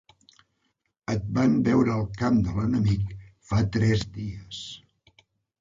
Et 1.15 1.27
van 1.35 1.53
veure 1.67 1.93
al 1.97 2.09
camp 2.21 2.41
de 2.47 2.55
l'enemic 2.61 3.15
fa 3.51 3.63
tres 3.77 4.07
dies. 4.19 4.65